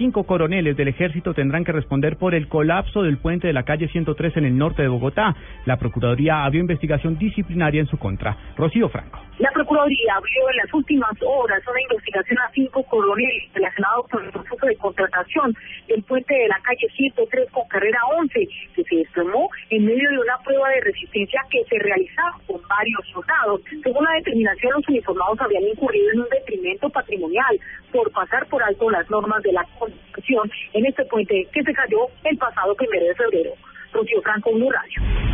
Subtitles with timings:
[0.00, 3.86] Cinco coroneles del ejército tendrán que responder por el colapso del puente de la calle
[3.86, 5.36] 103 en el norte de Bogotá.
[5.66, 8.34] La Procuraduría abrió investigación disciplinaria en su contra.
[8.56, 9.20] Rocío Franco.
[9.38, 14.32] La Procuraduría abrió en las últimas horas una investigación a cinco coroneles relacionados con el
[14.32, 15.54] proceso de contratación
[15.86, 20.18] del puente de la calle 103 con carrera 11, que se desplomó en medio de
[20.18, 23.60] una prueba de resistencia que se realizaba con varios soldados.
[23.82, 27.60] Según la determinación, los uniformados habían incurrido en un detrimento patrimonial
[27.92, 29.64] por pasar por alto las normas de la
[30.72, 33.50] en este puente que se cayó el pasado primero de febrero.
[33.92, 35.30] Rocío Franco, Blue Radio.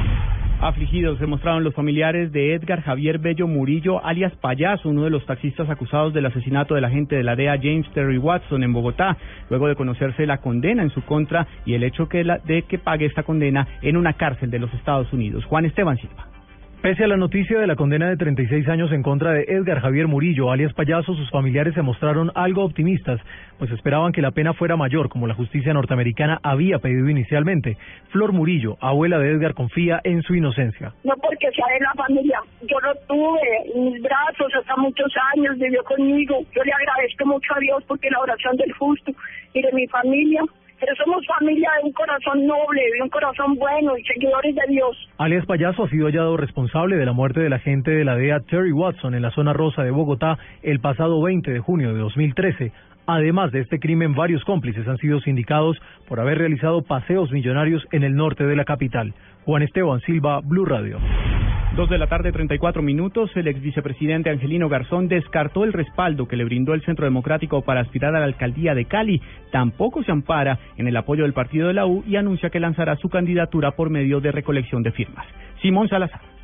[0.58, 5.26] Afligidos se mostraron los familiares de Edgar Javier Bello Murillo, alias Payaso, uno de los
[5.26, 9.18] taxistas acusados del asesinato del agente de la DEA James Terry Watson en Bogotá,
[9.50, 12.78] luego de conocerse la condena en su contra y el hecho que la, de que
[12.78, 15.44] pague esta condena en una cárcel de los Estados Unidos.
[15.44, 16.35] Juan Esteban Silva.
[16.82, 20.06] Pese a la noticia de la condena de 36 años en contra de Edgar Javier
[20.06, 23.20] Murillo, alias Payaso, sus familiares se mostraron algo optimistas,
[23.58, 27.76] pues esperaban que la pena fuera mayor, como la justicia norteamericana había pedido inicialmente.
[28.10, 30.92] Flor Murillo, abuela de Edgar, confía en su inocencia.
[31.02, 33.40] No porque sea de la familia, yo lo tuve
[33.74, 36.38] en mis brazos hasta muchos años, vivió conmigo.
[36.54, 39.12] Yo le agradezco mucho a Dios porque la oración del justo
[39.54, 40.42] y de mi familia
[40.78, 41.15] pero somos
[41.54, 44.96] de un corazón noble, de un corazón bueno y seguidores de Dios.
[45.18, 48.72] Alias Payaso ha sido hallado responsable de la muerte del agente de la DEA Terry
[48.72, 52.72] Watson en la zona rosa de Bogotá el pasado 20 de junio de 2013.
[53.06, 55.76] Además de este crimen, varios cómplices han sido sindicados
[56.08, 59.14] por haber realizado paseos millonarios en el norte de la capital.
[59.44, 60.98] Juan Esteban Silva, Blue Radio.
[61.76, 63.30] Dos de la tarde, 34 minutos.
[63.34, 67.82] El ex vicepresidente Angelino Garzón descartó el respaldo que le brindó el Centro Democrático para
[67.82, 69.20] aspirar a la alcaldía de Cali.
[69.52, 72.96] Tampoco se ampara en el apoyo del partido de la U y anuncia que lanzará
[72.96, 75.26] su candidatura por medio de recolección de firmas.
[75.60, 76.35] Simón Salazar.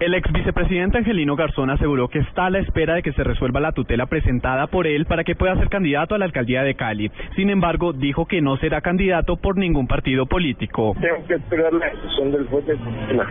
[0.00, 3.58] El ex vicepresidente Angelino Garzón aseguró que está a la espera de que se resuelva
[3.58, 7.10] la tutela presentada por él para que pueda ser candidato a la alcaldía de Cali.
[7.34, 10.94] Sin embargo, dijo que no será candidato por ningún partido político.
[11.00, 13.26] Tengo que esperar la decisión del juez de tutela.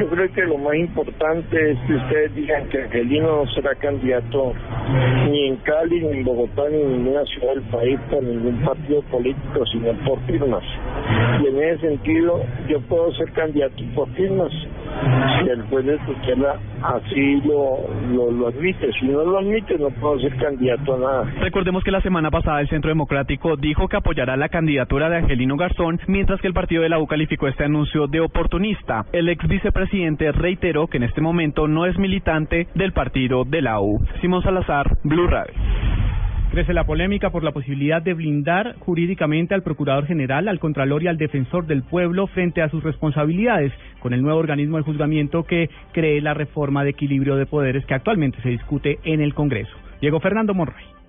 [0.00, 4.52] Yo creo que lo más importante es que ustedes digan que Angelino no será candidato
[5.30, 9.00] ni en Cali, ni en Bogotá, ni en ninguna ciudad del país por ningún partido
[9.04, 10.62] político, sino por firmas.
[11.42, 14.52] Y en ese sentido, yo puedo ser candidato por firmas
[15.42, 18.90] si el juez de tutela así lo, lo, admite.
[18.98, 21.24] Si no lo admite, no puedo ser candidato a nada.
[21.40, 25.56] Recordemos que la semana pasada el Centro Democrático dijo que apoyará la candidatura de Angelino
[25.56, 29.04] Garzón, mientras que el partido de la U calificó este anuncio de oportunista.
[29.12, 33.80] El ex vicepresidente reiteró que en este momento no es militante del partido de la
[33.80, 34.00] U.
[34.20, 35.54] Simón Salazar, Blue Radio.
[36.50, 41.06] Crece la polémica por la posibilidad de blindar jurídicamente al Procurador General, al Contralor y
[41.06, 45.70] al Defensor del Pueblo frente a sus responsabilidades con el nuevo organismo de juzgamiento que
[45.92, 49.76] cree la reforma de equilibrio de poderes que actualmente se discute en el Congreso.
[50.00, 50.99] Diego Fernando Monroy.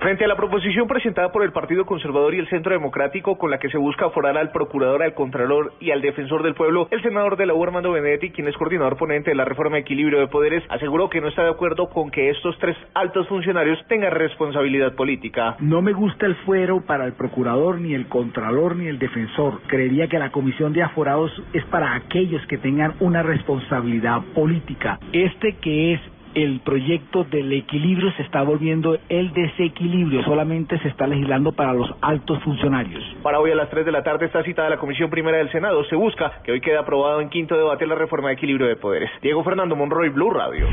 [0.00, 3.58] Frente a la proposición presentada por el Partido Conservador y el Centro Democrático con la
[3.58, 7.36] que se busca aforar al Procurador, al Contralor y al Defensor del Pueblo, el senador
[7.36, 10.28] de la U, Armando Benedetti, quien es coordinador ponente de la reforma de equilibrio de
[10.28, 14.94] poderes, aseguró que no está de acuerdo con que estos tres altos funcionarios tengan responsabilidad
[14.94, 15.56] política.
[15.58, 19.60] No me gusta el fuero para el Procurador, ni el Contralor, ni el Defensor.
[19.66, 24.98] Creería que la Comisión de Aforados es para aquellos que tengan una responsabilidad política.
[25.12, 26.00] Este que es
[26.34, 31.90] el proyecto del equilibrio se está volviendo el desequilibrio, solamente se está legislando para los
[32.00, 33.02] altos funcionarios.
[33.22, 35.84] Para hoy a las 3 de la tarde está citada la Comisión Primera del Senado.
[35.84, 39.10] Se busca que hoy quede aprobado en quinto debate la reforma de equilibrio de poderes.
[39.22, 40.66] Diego Fernando Monroy, Blue Radio.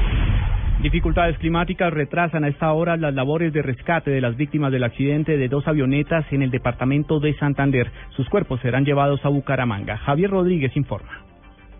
[0.82, 5.36] Dificultades climáticas retrasan a esta hora las labores de rescate de las víctimas del accidente
[5.36, 7.92] de dos avionetas en el departamento de Santander.
[8.16, 9.98] Sus cuerpos serán llevados a Bucaramanga.
[9.98, 11.24] Javier Rodríguez informa.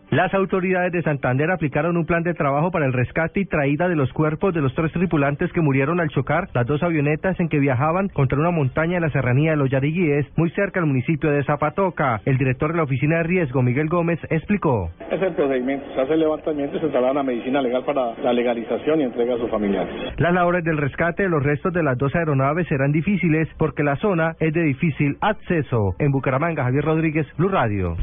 [0.10, 3.98] Las autoridades de Santander aplicaron un plan de trabajo para el rescate y traída de
[3.98, 7.60] los cuerpos de los tres tripulantes que murieron al chocar las dos avionetas en que
[7.60, 11.44] viajaban contra una montaña en la serranía de los Yariguíes, muy cerca del municipio de
[11.44, 12.22] Zapatoca.
[12.24, 14.92] El director de la Oficina de Riesgo, Miguel Gómez, explicó.
[15.12, 18.32] Es el procedimiento, se hace el levantamiento y se traslada a medicina legal para la
[18.32, 19.94] legalización y entrega a sus familiares.
[20.20, 23.98] Las labores del rescate de los restos de las dos aeronaves serán difíciles porque la
[23.98, 25.96] zona es de difícil acceso.
[26.00, 27.98] En Bucaramanga, Javier Rodríguez, Blue Radio.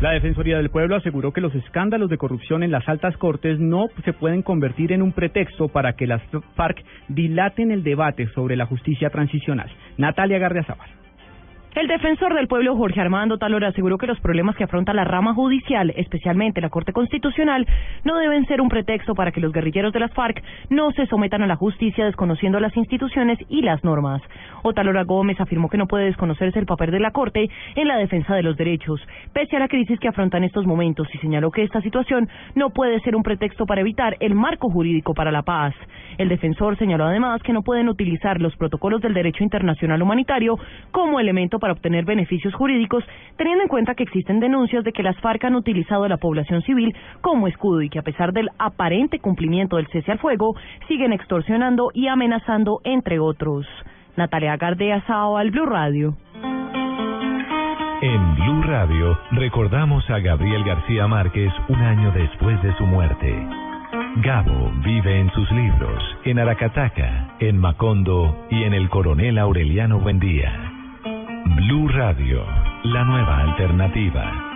[0.00, 3.88] La Defensoría del Pueblo aseguró que los escándalos de corrupción en las altas cortes no
[4.02, 6.22] se pueden convertir en un pretexto para que las
[6.56, 9.70] FARC dilaten el debate sobre la justicia transicional.
[9.98, 10.88] Natalia Gardiazabal.
[11.76, 15.34] El defensor del pueblo Jorge Armando Talora aseguró que los problemas que afronta la rama
[15.34, 17.64] judicial, especialmente la Corte Constitucional,
[18.02, 21.42] no deben ser un pretexto para que los guerrilleros de las FARC no se sometan
[21.42, 24.20] a la justicia desconociendo las instituciones y las normas.
[24.62, 28.34] Otalora Gómez afirmó que no puede desconocerse el papel de la Corte en la defensa
[28.34, 29.00] de los derechos,
[29.32, 32.70] pese a la crisis que afronta en estos momentos, y señaló que esta situación no
[32.70, 35.72] puede ser un pretexto para evitar el marco jurídico para la paz.
[36.18, 40.58] El defensor señaló además que no pueden utilizar los protocolos del derecho internacional humanitario
[40.90, 43.04] como elemento para obtener beneficios jurídicos,
[43.36, 46.62] teniendo en cuenta que existen denuncias de que las FARC han utilizado a la población
[46.62, 50.56] civil como escudo y que a pesar del aparente cumplimiento del cese al fuego,
[50.88, 53.66] siguen extorsionando y amenazando, entre otros.
[54.16, 56.16] Natalia Gardea Sao al Blue Radio.
[58.02, 63.46] En Blue Radio recordamos a Gabriel García Márquez un año después de su muerte.
[64.16, 70.69] Gabo vive en sus libros, en Aracataca, en Macondo y en el Coronel Aureliano Buendía.
[71.56, 72.44] Blue Radio,
[72.84, 74.46] la nueva alternativa.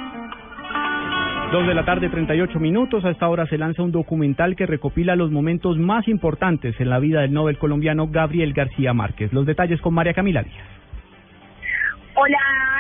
[1.50, 3.05] Dos de la tarde, 38 minutos.
[3.05, 7.00] A esta hora se lanza un documental que recopila los momentos más importantes en la
[7.00, 9.32] vida del Nobel colombiano Gabriel García Márquez.
[9.32, 10.69] Los detalles con María Camila Díaz.
[12.14, 12.38] Hola,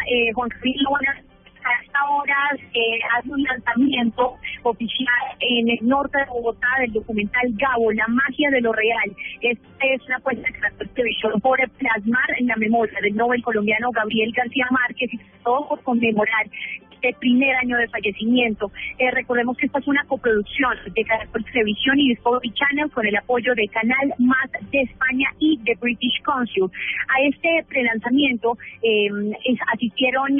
[0.08, 1.23] eh, Juan Camilo, buenas
[1.64, 2.36] a esta hora
[2.74, 8.50] eh, hace un lanzamiento oficial en el norte de Bogotá del documental Gabo, la magia
[8.50, 9.16] de lo real.
[9.40, 14.32] Esta es una puesta de televisión por plasmar en la memoria del Nobel colombiano Gabriel
[14.32, 16.46] García Márquez y todo por conmemorar
[17.04, 18.70] este primer año de fallecimiento.
[18.98, 23.16] Eh, recordemos que esta es una coproducción de Caracol Televisión y Discovery Channel con el
[23.16, 26.64] apoyo de Canal Más de España y de British Council.
[27.08, 29.08] A este prelanzamiento eh,
[29.72, 30.38] asistieron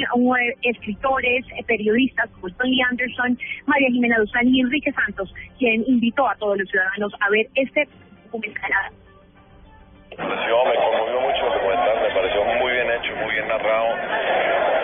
[0.63, 6.35] escritores, eh, periodistas como Tony Anderson, María Jimena Duzán y Enrique Santos, quien invitó a
[6.35, 7.87] todos los ciudadanos a ver este
[8.31, 8.91] documental.
[10.17, 14.74] Me conmovió mucho el documental, me pareció muy bien hecho, muy bien narrado,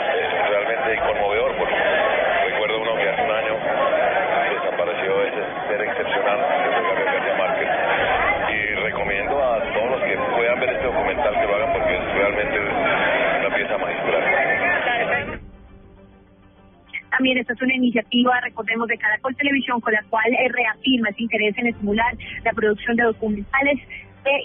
[17.41, 21.67] esta es una iniciativa, recordemos, de Caracol Televisión, con la cual reafirma ese interés en
[21.67, 23.79] estimular la producción de documentales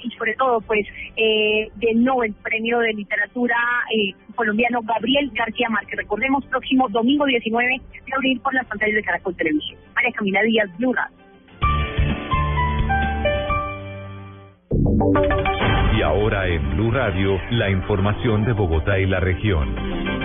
[0.02, 3.56] y sobre todo pues eh, del Nobel Premio de Literatura
[3.94, 5.98] eh, colombiano Gabriel García Márquez.
[5.98, 9.78] Recordemos, próximo domingo 19 de abril por las pantallas de Caracol Televisión.
[9.94, 10.94] María Camila Díaz, Blue
[15.98, 20.15] Y ahora en Blue Radio, la información de Bogotá y la región.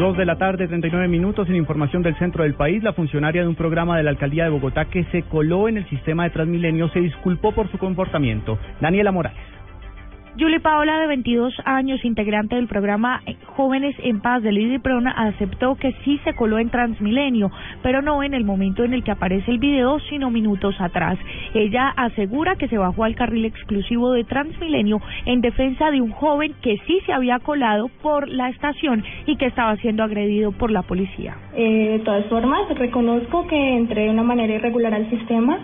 [0.00, 3.48] Dos de la tarde, 39 minutos, en información del centro del país, la funcionaria de
[3.48, 6.88] un programa de la alcaldía de Bogotá que se coló en el sistema de Transmilenio
[6.88, 8.58] se disculpó por su comportamiento.
[8.80, 9.38] Daniela Morales.
[10.38, 13.20] Julie Paola, de 22 años, integrante del programa
[13.56, 17.50] Jóvenes en Paz de Lidia Prona, aceptó que sí se coló en Transmilenio,
[17.82, 21.18] pero no en el momento en el que aparece el video, sino minutos atrás.
[21.52, 26.54] Ella asegura que se bajó al carril exclusivo de Transmilenio en defensa de un joven
[26.62, 30.82] que sí se había colado por la estación y que estaba siendo agredido por la
[30.82, 31.36] policía.
[31.56, 35.58] Eh, de todas formas, reconozco que entré de una manera irregular al sistema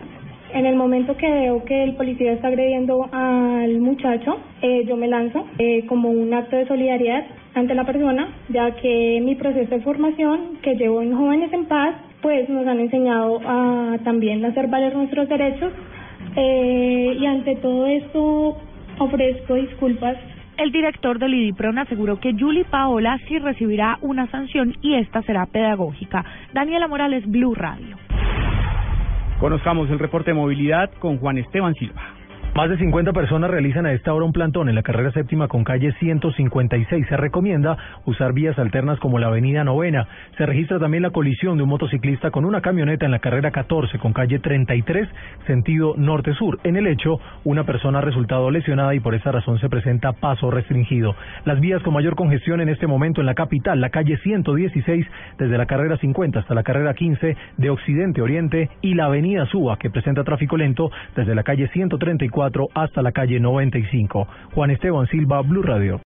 [0.53, 5.09] en el momento que veo que el policía está agrediendo al muchacho, eh, yo me
[5.09, 7.25] lanzo eh, como un acto de solidaridad
[7.55, 11.95] ante la persona, ya que mi proceso de formación que llevo en Jóvenes en Paz,
[12.23, 15.73] pues nos han enseñado a también hacer valer nuestros derechos
[16.37, 18.57] eh, y ante todo esto
[18.99, 20.17] ofrezco disculpas
[20.59, 25.45] el director del IDIPRON aseguró que Julie Paola sí recibirá una sanción y esta será
[25.45, 26.25] pedagógica.
[26.55, 28.06] Daniela Morales, Blue Radio.
[29.41, 32.16] Conozcamos el reporte de movilidad con Juan Esteban Silva.
[32.57, 35.63] Más de 50 personas realizan a esta hora un plantón en la carrera séptima con
[35.63, 37.07] calle 156.
[37.07, 40.09] Se recomienda usar vías alternas como la avenida Novena.
[40.39, 43.99] Se registra también la colisión de un motociclista con una camioneta en la carrera 14
[43.99, 45.07] con calle 33,
[45.47, 46.59] sentido norte-sur.
[46.65, 50.51] En el hecho, una persona ha resultado lesionada y por esa razón se presenta paso
[50.51, 51.15] restringido.
[51.45, 55.07] Las vías con mayor congestión en este momento en la capital, la calle 116
[55.39, 59.77] desde la carrera 50 hasta la carrera 15 de occidente oriente y la avenida Suba
[59.77, 64.27] que presenta tráfico lento desde la calle 134 hasta la calle 95.
[64.55, 66.01] Juan Esteban Silva, Blue Radio.